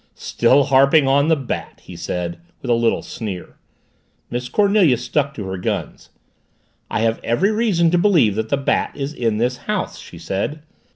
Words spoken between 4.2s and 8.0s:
Miss Cornelia stuck to her guns. "I have every reason to